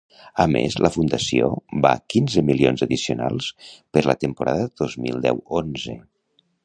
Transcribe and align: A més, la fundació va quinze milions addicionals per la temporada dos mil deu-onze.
A 0.43 0.45
més, 0.53 0.75
la 0.85 0.89
fundació 0.93 1.49
va 1.85 1.91
quinze 2.13 2.43
milions 2.47 2.85
addicionals 2.87 3.51
per 3.97 4.03
la 4.09 4.17
temporada 4.25 4.67
dos 4.83 4.97
mil 5.05 5.21
deu-onze. 5.27 5.97